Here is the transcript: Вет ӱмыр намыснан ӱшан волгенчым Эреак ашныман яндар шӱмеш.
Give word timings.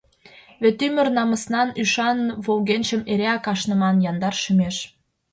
Вет 0.61 0.79
ӱмыр 0.85 1.07
намыснан 1.17 1.69
ӱшан 1.81 2.19
волгенчым 2.45 3.01
Эреак 3.11 3.45
ашныман 3.53 3.95
яндар 4.09 4.35
шӱмеш. 4.41 4.77